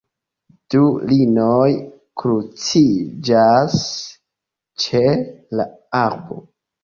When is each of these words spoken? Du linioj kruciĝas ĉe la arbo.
Du 0.73 0.79
linioj 1.09 1.67
kruciĝas 2.21 3.77
ĉe 4.85 5.03
la 5.59 5.67
arbo. 6.03 6.41